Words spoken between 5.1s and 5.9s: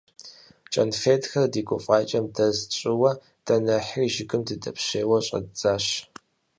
щӀэддзащ.